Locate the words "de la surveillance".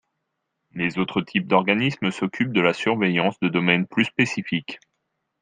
2.53-3.39